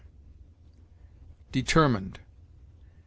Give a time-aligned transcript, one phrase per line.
[1.51, 2.17] DETERMINED.